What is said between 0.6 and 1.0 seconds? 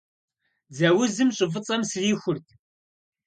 Дзэ